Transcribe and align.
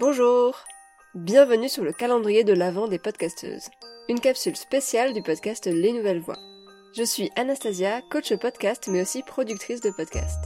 Bonjour 0.00 0.56
Bienvenue 1.14 1.68
sur 1.68 1.84
le 1.84 1.92
calendrier 1.92 2.42
de 2.42 2.52
l'Avent 2.52 2.88
des 2.88 2.98
podcasteuses, 2.98 3.70
une 4.08 4.18
capsule 4.18 4.56
spéciale 4.56 5.12
du 5.12 5.22
podcast 5.22 5.66
Les 5.66 5.92
Nouvelles 5.92 6.18
Voix. 6.18 6.36
Je 6.96 7.04
suis 7.04 7.30
Anastasia, 7.36 8.02
coach 8.10 8.34
podcast 8.34 8.88
mais 8.90 9.02
aussi 9.02 9.22
productrice 9.22 9.80
de 9.80 9.90
podcast. 9.90 10.40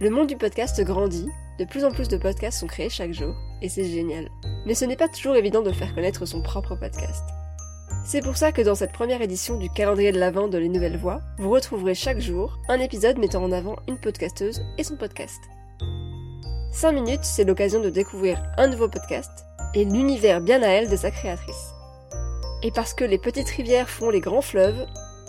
Le 0.00 0.08
monde 0.08 0.28
du 0.28 0.38
podcast 0.38 0.82
grandit, 0.82 1.28
de 1.58 1.66
plus 1.66 1.84
en 1.84 1.90
plus 1.90 2.08
de 2.08 2.16
podcasts 2.16 2.60
sont 2.60 2.66
créés 2.66 2.88
chaque 2.88 3.12
jour, 3.12 3.34
et 3.60 3.68
c'est 3.68 3.84
génial. 3.84 4.30
Mais 4.64 4.74
ce 4.74 4.86
n'est 4.86 4.96
pas 4.96 5.08
toujours 5.08 5.36
évident 5.36 5.60
de 5.60 5.70
faire 5.70 5.94
connaître 5.94 6.24
son 6.24 6.40
propre 6.40 6.74
podcast. 6.74 7.24
C'est 8.06 8.22
pour 8.22 8.38
ça 8.38 8.52
que 8.52 8.62
dans 8.62 8.74
cette 8.74 8.92
première 8.92 9.20
édition 9.20 9.58
du 9.58 9.68
calendrier 9.68 10.12
de 10.12 10.18
l'Avent 10.18 10.48
de 10.48 10.56
Les 10.56 10.70
Nouvelles 10.70 10.96
Voix, 10.96 11.20
vous 11.36 11.50
retrouverez 11.50 11.94
chaque 11.94 12.20
jour 12.20 12.56
un 12.70 12.80
épisode 12.80 13.18
mettant 13.18 13.44
en 13.44 13.52
avant 13.52 13.76
une 13.86 14.00
podcasteuse 14.00 14.62
et 14.78 14.82
son 14.82 14.96
podcast. 14.96 15.42
5 16.72 16.92
minutes, 16.92 17.24
c'est 17.24 17.44
l'occasion 17.44 17.80
de 17.80 17.90
découvrir 17.90 18.42
un 18.56 18.66
nouveau 18.66 18.88
podcast 18.88 19.44
et 19.74 19.84
l'univers 19.84 20.40
bien 20.40 20.62
à 20.62 20.68
elle 20.68 20.88
de 20.88 20.96
sa 20.96 21.10
créatrice. 21.10 21.74
Et 22.62 22.70
parce 22.70 22.94
que 22.94 23.04
les 23.04 23.18
petites 23.18 23.50
rivières 23.50 23.90
font 23.90 24.08
les 24.08 24.20
grands 24.20 24.40
fleuves, 24.40 24.86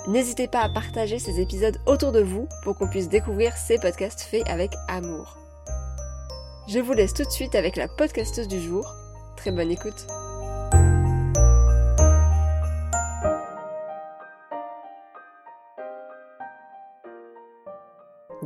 n'hésitez 0.08 0.48
pas 0.48 0.62
à 0.62 0.70
partager 0.70 1.20
ces 1.20 1.42
épisodes 1.42 1.78
autour 1.86 2.14
de 2.14 2.22
vous 2.22 2.48
pour 2.64 2.78
qu'on 2.78 2.88
puisse 2.88 3.10
découvrir 3.10 3.58
ces 3.58 3.78
podcasts 3.78 4.22
faits 4.22 4.48
avec 4.48 4.72
amour. 4.88 5.38
Je 6.70 6.80
vous 6.80 6.94
laisse 6.94 7.14
tout 7.14 7.26
de 7.26 7.30
suite 7.30 7.56
avec 7.56 7.76
la 7.76 7.90
podcasteuse 7.90 8.48
du 8.48 8.62
jour. 8.62 8.96
Très 9.36 9.52
bonne 9.52 9.72
écoute. 9.72 10.08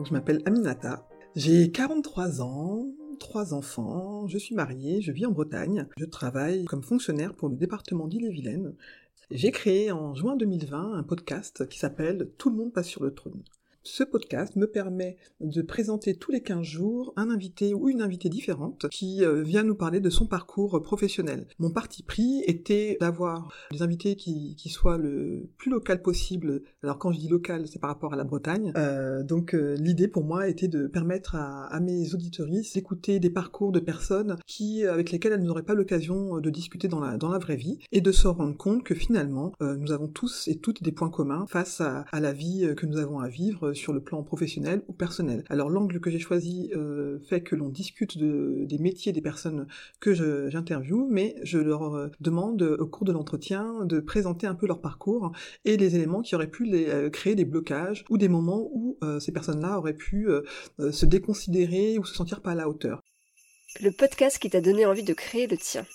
je 0.04 0.14
m'appelle 0.14 0.42
Aminata, 0.46 1.02
j'ai 1.38 1.70
43 1.70 2.42
ans, 2.42 2.88
trois 3.20 3.54
enfants, 3.54 4.28
je 4.28 4.40
suis 4.40 4.56
mariée, 4.56 5.02
je 5.04 5.12
vis 5.12 5.28
en 5.28 5.32
Bretagne, 5.32 5.86
je 5.96 6.06
travaille 6.06 6.66
comme 6.66 6.82
fonctionnaire 6.82 7.36
pour 7.36 7.48
le 7.48 7.56
département 7.56 8.08
d'Ille-et-Vilaine. 8.08 8.74
J'ai 9.30 9.52
créé 9.52 9.92
en 9.92 10.16
juin 10.16 10.36
2020 10.36 10.94
un 10.94 11.04
podcast 11.04 11.70
qui 11.70 11.78
s'appelle 11.78 12.32
Tout 12.40 12.50
le 12.50 12.56
monde 12.56 12.74
passe 12.74 12.88
sur 12.88 13.04
le 13.04 13.14
trône. 13.14 13.44
Ce 13.90 14.04
podcast 14.04 14.58
me 14.58 14.68
permet 14.68 15.16
de 15.40 15.62
présenter 15.62 16.14
tous 16.14 16.34
les 16.34 16.42
15 16.42 16.62
jours 16.62 17.14
un 17.16 17.30
invité 17.30 17.74
ou 17.74 17.88
une 17.88 18.02
invitée 18.02 18.28
différente 18.28 18.86
qui 18.92 19.24
euh, 19.24 19.42
vient 19.42 19.64
nous 19.64 19.76
parler 19.76 20.02
de 20.02 20.10
son 20.10 20.28
parcours 20.28 20.82
professionnel. 20.82 21.48
Mon 21.58 21.72
parti 21.72 22.04
pris 22.04 22.44
était 22.46 22.98
d'avoir 23.00 23.50
des 23.72 23.82
invités 23.82 24.18
qui, 24.18 24.58
soient 24.68 24.98
le 24.98 25.48
plus 25.58 25.72
local 25.72 26.02
possible. 26.02 26.64
Alors 26.84 27.00
quand 27.00 27.14
je 27.14 27.20
dis 27.20 27.30
local, 27.30 27.66
c'est 27.68 27.80
par 27.80 27.90
rapport 27.90 28.14
à 28.14 28.18
la 28.18 28.26
Bretagne. 28.26 28.74
Euh, 28.76 29.24
donc 29.24 29.56
euh, 29.56 29.76
l'idée 29.76 30.10
pour 30.10 30.26
moi 30.26 30.50
était 30.50 30.68
de 30.68 30.88
permettre 30.88 31.36
à, 31.36 31.80
mes 31.80 32.14
auditoristes 32.14 32.76
d'écouter 32.76 33.20
des 33.20 33.30
parcours 33.30 33.72
de 33.72 33.80
personnes 33.80 34.36
qui, 34.46 34.84
avec 34.84 35.12
lesquelles 35.12 35.32
elles 35.32 35.44
n'auraient 35.44 35.64
pas 35.64 35.76
l'occasion 35.76 36.42
de 36.42 36.50
discuter 36.50 36.90
dans 36.90 37.00
la, 37.00 37.38
vraie 37.38 37.56
vie 37.56 37.80
et 37.94 38.02
de 38.02 38.12
se 38.12 38.28
rendre 38.28 38.58
compte 38.58 38.84
que 38.84 38.96
finalement 38.96 39.54
nous 39.62 39.92
avons 39.94 40.08
tous 40.08 40.50
et 40.50 40.58
toutes 40.58 40.84
des 40.84 40.92
points 40.92 41.10
communs 41.10 41.46
face 41.48 41.82
à 41.82 42.20
la 42.20 42.34
vie 42.34 42.74
que 42.76 42.86
nous 42.86 42.98
avons 42.98 43.20
à 43.20 43.30
vivre 43.30 43.74
sur 43.78 43.94
le 43.94 44.02
plan 44.02 44.24
professionnel 44.24 44.82
ou 44.88 44.94
personnel. 44.94 45.44
Alors 45.50 45.70
l'angle 45.70 46.00
que 46.00 46.10
j'ai 46.10 46.20
choisi 46.20 46.72
euh, 46.76 47.20
fait 47.30 47.42
que 47.42 47.56
l'on 47.56 47.70
discute 47.70 48.18
de, 48.18 48.66
des 48.66 48.78
métiers 48.78 49.14
des 49.14 49.22
personnes 49.22 49.68
que 50.00 50.14
j'interviewe, 50.50 51.08
mais 51.10 51.36
je 51.44 51.60
leur 51.60 51.96
euh, 51.96 52.08
demande 52.20 52.62
au 52.62 52.88
cours 52.88 53.06
de 53.06 53.14
l'entretien 53.14 53.86
de 53.86 54.00
présenter 54.00 54.48
un 54.48 54.56
peu 54.56 54.68
leur 54.68 54.82
parcours 54.82 55.32
et 55.64 55.78
les 55.78 55.96
éléments 55.96 56.22
qui 56.22 56.36
auraient 56.36 56.50
pu 56.50 56.70
euh, 56.74 57.10
créer 57.10 57.36
des 57.36 57.46
blocages 57.46 58.04
ou 58.10 58.18
des 58.18 58.28
moments 58.28 58.70
où 58.74 58.98
ces 59.20 59.32
personnes-là 59.32 59.78
auraient 59.78 59.94
pu 59.94 60.28
se 60.80 61.06
déconsidérer 61.06 61.98
ou 62.00 62.06
se 62.06 62.16
sentir 62.16 62.42
pas 62.42 62.52
à 62.52 62.56
la 62.56 62.68
hauteur. 62.68 63.02
Le 63.82 63.92
podcast 63.92 64.40
qui 64.40 64.50
t'a 64.50 64.62
donné 64.62 64.86
envie 64.86 65.04
de 65.04 65.14
créer 65.14 65.46
le 65.48 65.58
tien. 65.58 65.86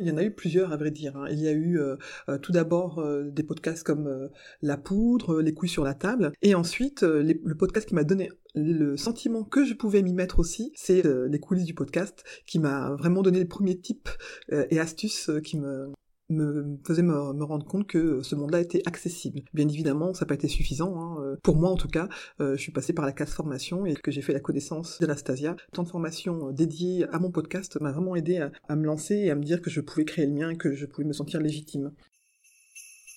Il 0.00 0.06
y 0.06 0.10
en 0.10 0.16
a 0.16 0.24
eu 0.24 0.30
plusieurs, 0.30 0.72
à 0.72 0.76
vrai 0.76 0.90
dire. 0.90 1.16
Hein. 1.16 1.26
Il 1.30 1.40
y 1.40 1.46
a 1.46 1.52
eu 1.52 1.78
euh, 1.78 1.96
euh, 2.28 2.38
tout 2.38 2.52
d'abord 2.52 2.98
euh, 3.00 3.24
des 3.24 3.42
podcasts 3.42 3.82
comme 3.82 4.30
La 4.62 4.78
poudre, 4.78 5.42
Les 5.42 5.52
couilles 5.52 5.68
sur 5.68 5.84
la 5.84 5.94
table, 5.94 6.32
et 6.42 6.54
ensuite 6.54 7.02
le 7.02 7.54
podcast 7.54 7.86
qui 7.86 7.94
m'a 7.94 8.04
donné 8.04 8.30
le 8.54 8.96
sentiment 8.96 9.44
que 9.44 9.64
je 9.64 9.74
pouvais 9.74 10.02
m'y 10.02 10.14
mettre 10.14 10.38
aussi, 10.38 10.72
c'est 10.74 11.02
les 11.04 11.38
coulisses 11.38 11.66
du 11.66 11.74
podcast, 11.74 12.24
qui 12.46 12.58
m'a 12.58 12.94
vraiment 12.96 13.22
donné 13.22 13.38
les 13.38 13.44
premiers 13.44 13.78
tips 13.78 14.16
et 14.50 14.80
astuces 14.80 15.30
qui 15.44 15.58
me 15.58 15.92
me 16.30 16.78
faisait 16.86 17.02
me, 17.02 17.44
rendre 17.44 17.66
compte 17.66 17.86
que 17.86 18.22
ce 18.22 18.34
monde-là 18.34 18.60
était 18.60 18.82
accessible. 18.86 19.42
Bien 19.52 19.68
évidemment, 19.68 20.14
ça 20.14 20.24
n'a 20.24 20.28
pas 20.28 20.34
été 20.34 20.48
suffisant. 20.48 20.98
Hein. 21.00 21.22
Euh, 21.22 21.36
pour 21.42 21.56
moi, 21.56 21.70
en 21.70 21.76
tout 21.76 21.88
cas, 21.88 22.08
euh, 22.40 22.56
je 22.56 22.62
suis 22.62 22.72
passé 22.72 22.92
par 22.92 23.04
la 23.04 23.12
case 23.12 23.32
formation 23.32 23.86
et 23.86 23.94
que 23.94 24.10
j'ai 24.10 24.22
fait 24.22 24.32
la 24.32 24.40
connaissance 24.40 24.98
d'Anastasia. 25.00 25.56
Tant 25.72 25.82
de 25.82 25.88
formations 25.88 26.48
euh, 26.48 26.52
dédiées 26.52 27.06
à 27.12 27.18
mon 27.18 27.30
podcast 27.30 27.80
m'a 27.80 27.92
vraiment 27.92 28.16
aidé 28.16 28.38
à, 28.38 28.50
à 28.68 28.76
me 28.76 28.86
lancer 28.86 29.16
et 29.16 29.30
à 29.30 29.34
me 29.34 29.42
dire 29.42 29.60
que 29.60 29.70
je 29.70 29.80
pouvais 29.80 30.04
créer 30.04 30.26
le 30.26 30.32
mien 30.32 30.50
et 30.50 30.56
que 30.56 30.74
je 30.74 30.86
pouvais 30.86 31.06
me 31.06 31.12
sentir 31.12 31.40
légitime. 31.40 31.92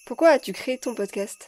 Pourquoi 0.06 0.30
as-tu 0.30 0.52
créé 0.52 0.78
ton 0.78 0.96
podcast? 0.96 1.48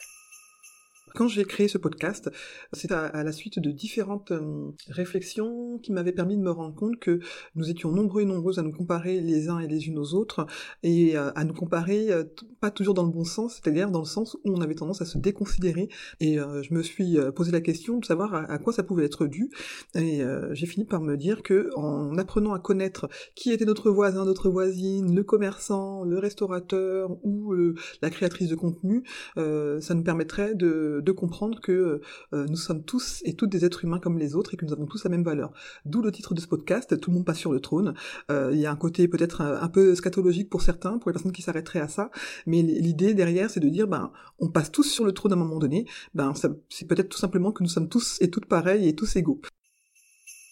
Quand 1.15 1.27
j'ai 1.27 1.45
créé 1.45 1.67
ce 1.67 1.77
podcast, 1.77 2.29
c'est 2.73 2.91
à, 2.91 3.23
la 3.23 3.31
suite 3.31 3.59
de 3.59 3.71
différentes 3.71 4.31
euh, 4.31 4.71
réflexions 4.89 5.79
qui 5.79 5.91
m'avaient 5.91 6.11
permis 6.11 6.35
de 6.35 6.41
me 6.41 6.51
rendre 6.51 6.75
compte 6.75 6.99
que 6.99 7.19
nous 7.55 7.69
étions 7.69 7.91
nombreux 7.91 8.21
et 8.21 8.25
nombreuses 8.25 8.59
à 8.59 8.61
nous 8.61 8.73
comparer 8.73 9.21
les 9.21 9.49
uns 9.49 9.59
et 9.59 9.67
les 9.67 9.87
unes 9.87 9.97
aux 9.97 10.13
autres, 10.13 10.45
et 10.83 11.17
euh, 11.17 11.31
à 11.35 11.45
nous 11.45 11.53
comparer 11.53 12.11
euh, 12.11 12.25
pas 12.59 12.69
toujours 12.69 12.93
dans 12.93 13.03
le 13.03 13.11
bon 13.11 13.23
sens, 13.23 13.55
c'est-à-dire 13.55 13.89
dans 13.89 13.99
le 13.99 14.05
sens 14.05 14.35
où 14.43 14.53
on 14.53 14.61
avait 14.61 14.75
tendance 14.75 15.01
à 15.01 15.05
se 15.05 15.17
déconsidérer, 15.17 15.87
et 16.19 16.35
je 16.37 16.73
me 16.73 16.83
suis 16.83 17.17
posé 17.35 17.51
la 17.51 17.61
question 17.61 17.97
de 17.99 18.05
savoir 18.05 18.33
à, 18.33 18.57
quoi 18.57 18.73
ça 18.73 18.83
pouvait 18.83 19.05
être 19.05 19.27
dû, 19.27 19.49
et 19.95 20.21
j'ai 20.51 20.65
fini 20.65 20.85
par 20.85 21.01
me 21.01 21.15
dire 21.15 21.43
que 21.43 21.69
en 21.75 22.17
apprenant 22.17 22.53
à 22.53 22.59
connaître 22.59 23.07
qui 23.35 23.51
était 23.51 23.65
notre 23.65 23.91
voisin, 23.91 24.25
notre 24.25 24.49
voisine, 24.49 25.15
le 25.15 25.23
commerçant, 25.23 26.03
le 26.03 26.19
restaurateur 26.19 27.11
ou 27.23 27.53
la 28.01 28.09
créatrice 28.09 28.49
de 28.49 28.55
contenu, 28.55 29.03
ça 29.35 29.93
nous 29.93 30.03
permettrait 30.03 30.55
de 30.55 31.01
de 31.04 31.04
comprendre 31.11 31.59
que 31.61 32.01
euh, 32.33 32.45
nous 32.47 32.55
sommes 32.55 32.83
tous 32.83 33.21
et 33.25 33.33
toutes 33.33 33.49
des 33.49 33.65
êtres 33.65 33.83
humains 33.83 33.99
comme 33.99 34.17
les 34.17 34.35
autres 34.35 34.53
et 34.53 34.57
que 34.57 34.65
nous 34.65 34.73
avons 34.73 34.85
tous 34.85 35.03
la 35.03 35.09
même 35.09 35.23
valeur. 35.23 35.51
D'où 35.85 36.01
le 36.01 36.11
titre 36.11 36.33
de 36.33 36.41
ce 36.41 36.47
podcast, 36.47 36.99
Tout 36.99 37.11
le 37.11 37.15
monde 37.15 37.25
passe 37.25 37.39
sur 37.39 37.51
le 37.51 37.59
trône. 37.59 37.93
Euh, 38.31 38.51
il 38.53 38.59
y 38.59 38.65
a 38.65 38.71
un 38.71 38.75
côté 38.75 39.07
peut-être 39.07 39.41
un, 39.41 39.67
peu 39.69 39.95
scatologique 39.95 40.49
pour 40.49 40.61
certains, 40.61 40.97
pour 40.97 41.09
les 41.09 41.13
personnes 41.13 41.31
qui 41.31 41.41
s'arrêteraient 41.41 41.79
à 41.79 41.87
ça, 41.87 42.11
mais 42.45 42.61
l'idée 42.61 43.13
derrière, 43.13 43.49
c'est 43.49 43.59
de 43.59 43.69
dire, 43.69 43.87
ben, 43.87 44.11
on 44.39 44.49
passe 44.49 44.71
tous 44.71 44.83
sur 44.83 45.05
le 45.05 45.11
trône 45.11 45.31
à 45.31 45.35
un 45.35 45.39
moment 45.39 45.59
donné. 45.59 45.85
Ben, 46.13 46.33
c'est 46.69 46.87
peut-être 46.87 47.09
tout 47.09 47.17
simplement 47.17 47.51
que 47.51 47.63
nous 47.63 47.69
sommes 47.69 47.89
tous 47.89 48.17
et 48.21 48.29
toutes 48.29 48.45
pareils 48.45 48.87
et 48.87 48.95
tous 48.95 49.15
égaux. 49.15 49.41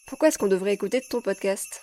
Pourquoi 0.08 0.28
est-ce 0.28 0.38
qu'on 0.38 0.48
devrait 0.48 0.74
écouter 0.74 1.02
ton 1.10 1.22
podcast? 1.22 1.82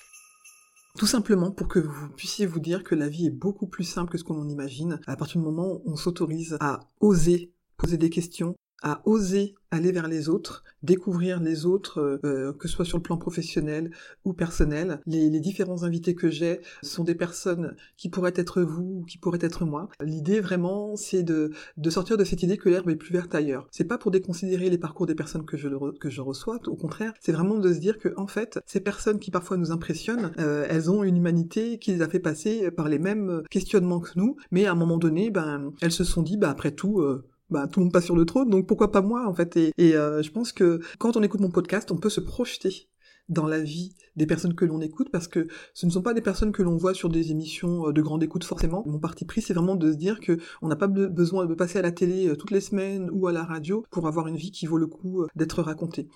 Tout 0.99 1.07
simplement 1.07 1.51
pour 1.51 1.69
que 1.69 1.79
vous 1.79 2.09
puissiez 2.11 2.47
vous 2.47 2.61
dire 2.61 2.83
que 2.83 2.95
la 2.95 3.09
vie 3.09 3.27
est 3.27 3.31
beaucoup 3.31 3.67
plus 3.67 3.85
simple 3.85 4.11
que 4.11 4.19
ce 4.19 4.25
qu'on 4.25 4.49
imagine 4.49 5.01
à 5.07 5.17
partir 5.17 5.41
du 5.41 5.45
moment 5.47 5.81
où 5.85 5.93
on 5.93 5.97
s'autorise 5.97 6.57
à 6.61 6.81
oser 7.01 7.53
poser 7.81 7.97
des 7.97 8.11
questions, 8.11 8.57
à 8.83 9.03
oser 9.07 9.55
aller 9.71 9.93
vers 9.93 10.09
les 10.09 10.29
autres, 10.29 10.65
découvrir 10.83 11.41
les 11.41 11.65
autres, 11.65 12.01
euh, 12.01 12.19
euh, 12.25 12.53
que 12.53 12.67
ce 12.67 12.75
soit 12.75 12.85
sur 12.85 12.99
le 12.99 13.03
plan 13.03 13.17
professionnel 13.17 13.91
ou 14.25 14.33
personnel. 14.33 15.01
Les, 15.07 15.31
différents 15.41 15.85
invités 15.85 16.15
que 16.15 16.29
j'ai 16.29 16.61
sont 16.83 17.05
des 17.05 17.15
personnes 17.15 17.75
qui 17.97 18.09
pourraient 18.11 18.33
être 18.35 18.63
vous 18.63 19.01
ou 19.01 19.05
qui 19.05 19.17
pourraient 19.17 19.39
être 19.41 19.65
moi. 19.65 19.89
L'idée 20.03 20.41
vraiment, 20.41 20.97
c'est 20.97 21.23
de, 21.23 21.53
de 21.77 21.91
sortir 21.91 22.17
de 22.17 22.25
cette 22.25 22.43
idée 22.43 22.59
que 22.59 22.69
l'herbe 22.69 22.91
est 22.91 22.97
plus 22.97 23.13
verte 23.13 23.35
ailleurs. 23.35 23.69
C'est 23.71 23.85
pas 23.85 23.97
pour 23.97 24.11
déconsidérer 24.11 24.69
les 24.69 24.77
parcours 24.77 25.07
des 25.07 25.15
personnes 25.15 25.47
que 25.47 25.57
je, 25.57 26.21
reçois, 26.21 26.59
au 26.67 26.77
contraire, 26.77 27.15
c'est 27.21 27.33
vraiment 27.33 27.59
de 27.59 27.73
se 27.73 27.79
dire 27.79 27.99
que 27.99 28.13
en 28.17 28.27
fait, 28.27 28.59
ces 28.67 28.81
personnes 28.81 29.19
qui 29.19 29.31
parfois 29.31 29.57
nous 29.57 29.71
impressionnent, 29.71 30.33
euh, 30.39 30.67
elles 30.69 30.91
ont 30.91 31.05
une 31.05 31.17
humanité 31.17 31.79
qui 31.79 31.93
les 31.93 32.03
a 32.03 32.09
fait 32.09 32.21
passer 32.21 32.71
par 32.71 32.89
les 32.89 32.99
mêmes 32.99 33.43
questionnements 33.51 34.01
que 34.01 34.11
nous, 34.17 34.37
mais 34.51 34.67
à 34.67 34.73
un 34.73 34.75
moment 34.75 34.99
donné, 34.99 35.31
ben, 35.31 35.73
elles 35.81 35.93
se 35.93 36.05
sont 36.05 36.23
dit, 36.23 36.37
ben, 36.37 36.51
après 36.51 36.73
tout, 36.73 37.03
bah, 37.51 37.67
tout 37.67 37.81
le 37.81 37.85
monde 37.85 37.93
passe 37.93 38.05
sur 38.05 38.17
le 38.17 38.25
trône, 38.25 38.51
donc 38.51 38.67
pourquoi 38.67 38.93
pas 38.93 39.03
moi 39.03 39.27
en 39.27 39.35
fait 39.35 39.57
Et, 39.57 39.73
euh, 39.97 40.23
je 40.23 40.31
pense 40.31 40.53
que 40.53 40.81
quand 40.99 41.17
on 41.17 41.23
écoute 41.23 41.41
mon 41.41 41.51
podcast, 41.51 41.91
on 41.91 41.97
peut 41.97 42.11
se 42.11 42.21
projeter 42.21 42.89
dans 43.29 43.47
la 43.47 43.61
vie 43.61 43.95
des 44.17 44.27
personnes 44.27 44.55
que 44.55 44.65
l'on 44.65 44.81
écoute 44.81 45.09
parce 45.13 45.29
que 45.29 45.47
ce 45.73 45.87
ne 45.87 45.91
sont 45.91 46.03
pas 46.03 46.15
des 46.15 46.21
personnes 46.21 46.51
que 46.51 46.63
l'on 46.63 46.77
voit 46.77 46.95
sur 46.95 47.09
des 47.09 47.31
émissions 47.31 47.89
euh, 47.89 47.93
de 47.93 48.03
grande 48.03 48.23
écoute 48.23 48.45
forcément. 48.45 48.83
Mon 48.87 48.99
parti 48.99 49.25
pris, 49.25 49.41
c'est 49.41 49.55
vraiment 49.55 49.77
de 49.77 49.93
se 49.93 49.97
dire 49.97 50.21
que 50.21 50.39
on 50.63 50.69
n'a 50.69 50.77
pas 50.77 50.89
besoin 50.89 51.47
de 51.47 51.55
passer 51.55 51.79
à 51.79 51.83
la 51.83 51.93
télé 51.93 52.29
euh, 52.29 52.37
toutes 52.37 52.51
les 52.51 52.61
semaines 52.61 53.09
ou 53.13 53.29
à 53.29 53.33
la 53.33 53.45
radio 53.45 53.85
pour 53.91 54.09
avoir 54.09 54.27
une 54.27 54.37
vie 54.37 54.51
qui 54.51 54.67
vaut 54.67 54.79
le 54.79 54.89
coup 54.89 55.27
d'être 55.37 55.63
racontée. 55.63 56.09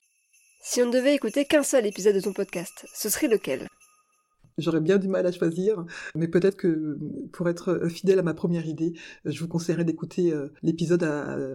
Si 0.62 0.82
on 0.82 0.86
ne 0.86 0.92
devait 0.92 1.14
écouter 1.14 1.44
qu'un 1.44 1.62
seul 1.62 1.86
épisode 1.86 2.16
de 2.16 2.20
ton 2.20 2.32
podcast, 2.32 2.86
ce 2.94 3.08
serait 3.08 3.28
lequel? 3.28 3.68
J'aurais 4.58 4.80
bien 4.80 4.98
du 4.98 5.08
mal 5.08 5.26
à 5.26 5.32
choisir, 5.32 5.84
mais 6.14 6.28
peut-être 6.28 6.56
que 6.56 6.98
pour 7.32 7.48
être 7.48 7.88
fidèle 7.88 8.18
à 8.18 8.22
ma 8.22 8.34
première 8.34 8.66
idée, 8.66 8.94
je 9.24 9.40
vous 9.40 9.48
conseillerais 9.48 9.84
d'écouter 9.84 10.32
euh, 10.32 10.48
l'épisode 10.62 11.02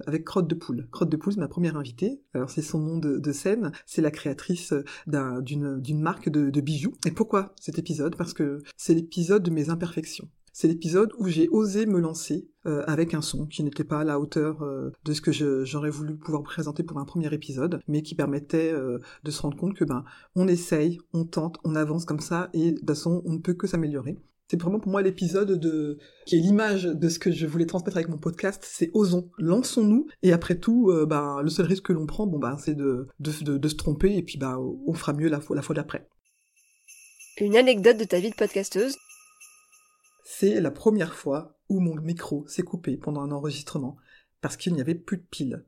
avec 0.06 0.26
Crotte 0.26 0.48
de 0.48 0.56
Poule. 0.56 0.88
Crotte 0.92 1.10
de 1.10 1.18
Poule, 1.18 1.34
c'est 1.34 1.40
ma 1.40 1.48
première 1.48 1.78
invitée. 1.78 2.22
Alors 2.34 2.50
c'est 2.50 2.62
son 2.62 2.80
nom 2.80 2.98
de, 2.98 3.32
scène, 3.32 3.72
c'est 3.86 4.02
la 4.02 4.12
créatrice 4.12 4.74
d'une 5.08 6.02
marque 6.02 6.30
de 6.30 6.62
bijoux. 6.62 6.94
Et 7.06 7.12
pourquoi 7.12 7.54
cet 7.60 7.80
épisode? 7.80 8.16
Parce 8.16 8.34
que 8.34 8.60
c'est 8.76 8.94
l'épisode 8.94 9.44
de 9.44 9.52
mes 9.52 9.70
imperfections. 9.70 10.28
C'est 10.54 10.68
l'épisode 10.68 11.12
où 11.18 11.28
j'ai 11.28 11.48
osé 11.50 11.86
me 11.86 12.00
lancer 12.00 12.50
euh, 12.66 12.84
avec 12.88 13.14
un 13.14 13.22
son 13.22 13.46
qui 13.46 13.64
n'était 13.64 13.84
pas 13.84 14.00
à 14.00 14.04
la 14.04 14.20
hauteur 14.20 14.62
euh, 14.64 14.92
de 15.06 15.14
ce 15.14 15.22
que 15.22 15.32
j'aurais 15.32 15.90
voulu 15.90 16.18
pouvoir 16.18 16.44
présenter 16.44 16.84
pour 16.84 16.98
un 16.98 17.06
premier 17.06 17.34
épisode, 17.34 17.82
mais 17.88 18.02
qui 18.02 18.16
permettait 18.16 18.72
euh, 18.74 19.00
de 19.24 19.32
se 19.32 19.42
rendre 19.42 19.58
compte 19.58 19.76
que 19.76 19.86
ben 19.86 20.04
on 20.36 20.48
essaye, 20.48 21.00
on 21.14 21.24
tente, 21.24 21.58
on 21.64 21.76
avance 21.76 22.04
comme 22.04 22.20
ça 22.20 22.50
et 22.54 22.72
de 22.72 22.78
toute 22.78 22.88
façon 22.88 23.22
on 23.26 23.34
ne 23.34 23.40
peut 23.40 23.54
que 23.54 23.66
s'améliorer. 23.66 24.18
C'est 24.50 24.60
vraiment 24.60 24.80
pour 24.80 24.92
moi 24.92 25.02
l'épisode 25.02 25.60
de 25.60 26.00
qui 26.26 26.36
est 26.36 26.40
l'image 26.40 26.84
de 26.84 27.08
ce 27.08 27.20
que 27.20 27.32
je 27.32 27.48
voulais 27.48 27.66
transmettre 27.66 27.98
avec 27.98 28.10
mon 28.10 28.18
podcast, 28.18 28.64
c'est 28.68 28.90
osons, 28.94 29.30
lançons-nous 29.38 30.08
et 30.24 30.34
après 30.34 30.58
tout, 30.58 30.92
ben 31.08 31.42
le 31.42 31.50
seul 31.50 31.68
risque 31.68 31.86
que 31.86 31.94
l'on 31.94 32.08
prend, 32.08 32.28
bon 32.28 32.40
ben 32.40 32.58
c'est 32.58 32.76
de, 32.76 33.08
de, 33.20 33.58
de, 33.58 33.68
se 33.68 33.76
tromper 33.76 34.18
et 34.18 34.24
puis 34.24 34.38
ben 34.38 34.58
on 34.86 34.94
fera 34.94 35.14
mieux 35.14 35.30
la 35.30 35.40
fois 35.40 35.56
la 35.56 35.62
fois 35.62 35.76
d'après. 35.76 36.08
Une 37.40 37.56
anecdote 37.56 37.98
de 37.98 38.04
ta 38.04 38.20
vie 38.20 38.32
de 38.32 38.36
podcasteuse? 38.36 38.98
C'est 40.40 40.62
la 40.62 40.72
première 40.72 41.16
fois 41.16 41.60
où 41.68 41.82
mon 41.82 41.96
micro 41.96 42.48
s'est 42.48 42.64
coupé 42.64 42.96
pendant 42.96 43.20
un 43.20 43.32
enregistrement 43.32 43.98
parce 44.40 44.56
qu'il 44.56 44.74
n'y 44.74 44.80
avait 44.80 44.96
plus 44.96 45.18
de 45.18 45.26
piles. 45.30 45.66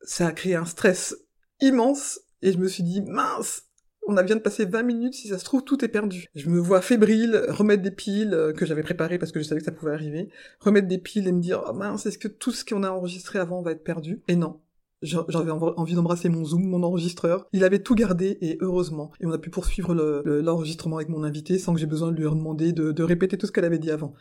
Ça 0.00 0.26
a 0.26 0.32
créé 0.32 0.56
un 0.56 0.64
stress 0.64 1.14
immense 1.60 2.18
et 2.42 2.50
je 2.50 2.58
me 2.58 2.66
suis 2.66 2.82
dit 2.82 3.00
mince, 3.00 3.68
on 4.08 4.16
a 4.16 4.24
vient 4.24 4.34
de 4.34 4.40
passer 4.40 4.64
20 4.64 4.82
minutes, 4.82 5.14
si 5.14 5.28
ça 5.28 5.38
se 5.38 5.44
trouve, 5.44 5.62
tout 5.62 5.84
est 5.84 5.88
perdu. 5.88 6.26
Je 6.34 6.48
me 6.48 6.58
vois 6.58 6.82
fébrile, 6.82 7.44
remettre 7.50 7.84
des 7.84 7.92
piles 7.92 8.34
euh, 8.34 8.52
que 8.52 8.66
j'avais 8.66 8.82
préparées 8.82 9.18
parce 9.18 9.30
que 9.30 9.38
je 9.38 9.44
savais 9.44 9.60
que 9.60 9.66
ça 9.66 9.70
pouvait 9.70 9.92
arriver, 9.92 10.30
remettre 10.58 10.88
des 10.88 10.98
piles 10.98 11.28
et 11.28 11.32
me 11.32 11.40
dire, 11.40 11.62
oh 11.68 11.72
mince, 11.72 12.04
est-ce 12.04 12.18
que 12.18 12.26
tout 12.26 12.50
ce 12.50 12.64
qu'on 12.64 12.82
a 12.82 12.90
enregistré 12.90 13.38
avant 13.38 13.62
va 13.62 13.70
être 13.70 13.84
perdu? 13.84 14.20
Et 14.26 14.34
non, 14.34 14.60
j'avais 15.02 15.50
envie 15.50 15.94
d'embrasser 15.94 16.28
mon 16.28 16.44
Zoom, 16.44 16.64
mon 16.64 16.82
enregistreur. 16.82 17.46
Il 17.52 17.64
avait 17.64 17.82
tout 17.82 17.94
gardé 17.94 18.38
et 18.40 18.58
heureusement. 18.60 19.12
Et 19.20 19.26
on 19.26 19.32
a 19.32 19.38
pu 19.38 19.50
poursuivre 19.50 19.94
l'enregistrement 19.94 20.96
avec 20.96 21.08
mon 21.08 21.24
invité 21.24 21.58
sans 21.58 21.74
que 21.74 21.80
j'ai 21.80 21.86
besoin 21.86 22.12
de 22.12 22.16
lui 22.16 22.24
demander 22.24 22.72
de, 22.72 22.92
de 22.92 23.02
répéter 23.02 23.36
tout 23.36 23.46
ce 23.46 23.52
qu'elle 23.52 23.64
avait 23.64 23.78
dit 23.78 23.90
avant. 23.90 24.14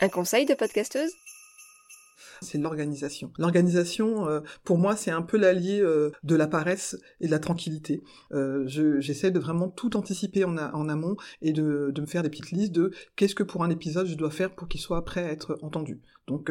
Un 0.00 0.08
conseil 0.08 0.46
de 0.46 0.54
podcasteuse? 0.54 1.12
C'est 2.42 2.58
l'organisation. 2.58 3.32
L'organisation, 3.38 4.28
euh, 4.28 4.40
pour 4.64 4.78
moi, 4.78 4.96
c'est 4.96 5.10
un 5.10 5.22
peu 5.22 5.36
l'allié 5.36 5.80
euh, 5.80 6.10
de 6.22 6.34
la 6.34 6.46
paresse 6.46 6.96
et 7.20 7.26
de 7.26 7.30
la 7.30 7.38
tranquillité. 7.38 8.02
Euh, 8.32 8.64
j'essaie 8.66 9.30
de 9.30 9.38
vraiment 9.38 9.68
tout 9.68 9.96
anticiper 9.96 10.44
en, 10.44 10.56
en 10.56 10.88
amont 10.88 11.16
et 11.40 11.52
de, 11.52 11.90
de, 11.94 12.00
me 12.00 12.06
faire 12.06 12.22
des 12.22 12.30
petites 12.30 12.50
listes 12.50 12.72
de 12.72 12.92
qu'est-ce 13.16 13.34
que 13.34 13.42
pour 13.42 13.64
un 13.64 13.70
épisode 13.70 14.06
je 14.06 14.14
dois 14.14 14.30
faire 14.30 14.54
pour 14.54 14.68
qu'il 14.68 14.80
soit 14.80 15.04
prêt 15.04 15.24
à 15.24 15.32
être 15.32 15.58
entendu. 15.62 16.00
Donc 16.26 16.50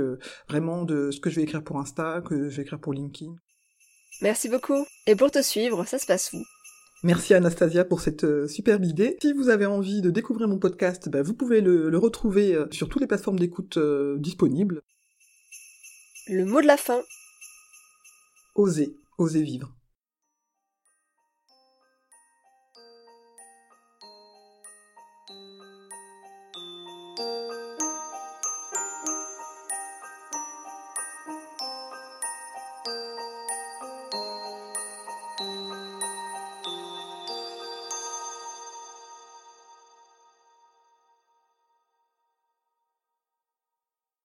vraiment 0.50 0.84
de 0.84 1.12
ce 1.12 1.20
que 1.20 1.30
je 1.30 1.38
vais 1.38 1.44
écrire 1.44 1.64
pour 1.64 1.80
Insta, 1.80 2.22
que 2.22 2.50
je 2.50 2.56
vais 2.56 2.64
écrire 2.64 2.80
pour 2.80 2.94
LinkedIn. 2.94 3.36
Merci 4.22 4.50
beaucoup. 4.50 4.86
Et 5.08 5.16
pour 5.16 5.32
te 5.32 5.42
suivre, 5.42 5.86
ça 5.86 5.98
se 5.98 6.06
passe 6.06 6.34
où? 6.34 6.44
Merci 7.04 7.34
Anastasia 7.34 7.86
pour 7.86 8.02
cette 8.02 8.48
superbe 8.48 8.86
idée. 8.86 9.18
Si 9.22 9.34
vous 9.34 9.50
avez 9.50 9.66
envie 9.66 10.02
de 10.02 10.12
découvrir 10.12 10.48
mon 10.48 10.60
podcast, 10.60 11.10
bah, 11.10 11.22
vous 11.22 11.34
pouvez 11.34 11.62
le, 11.62 11.90
le, 11.90 11.98
retrouver 11.98 12.58
sur 12.72 12.90
toutes 12.90 13.02
les 13.02 13.08
plateformes 13.08 13.40
d'écoute 13.40 13.80
disponibles. 14.18 14.82
Le 16.28 16.46
mot 16.46 16.62
de 16.62 16.68
la 16.68 16.78
fin. 16.78 17.02
Oser, 18.56 18.96
oser 19.18 19.42
vivre. 19.42 19.72